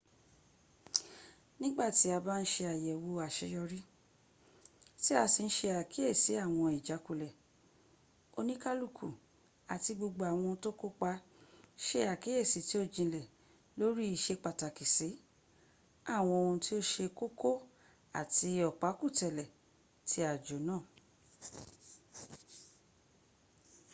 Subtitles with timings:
[1.61, 3.79] nigba ti aba n se ayewo aseyori
[5.01, 7.29] ti a si n se akiesi awon ijakule
[8.39, 9.07] onikaluku
[9.73, 11.11] ati gbogbo awon to kopa
[11.85, 13.21] se akiyesi ti o jinle
[13.79, 15.09] lori isepataki si
[16.15, 17.51] awon ohun ti o se koko
[18.21, 19.45] ati opakutele
[20.09, 20.83] ti ajo naa